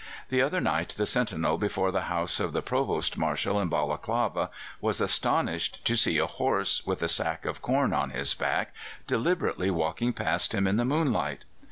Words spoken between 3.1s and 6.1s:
Marshal in Balaklava was astonished to